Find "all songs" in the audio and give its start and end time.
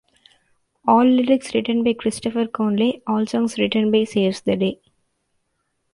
3.05-3.59